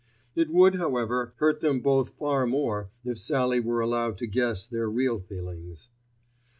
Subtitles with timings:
[0.35, 4.89] It would, however, hurt them both far more if Sallie were allowed to guess their
[4.89, 5.91] real feelings.